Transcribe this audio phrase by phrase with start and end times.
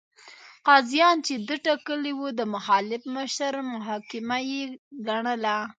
[0.67, 4.63] قاضیان چې ده ټاکلي وو، د مخالف مشر محاکمه یې
[5.07, 5.57] ګڼله.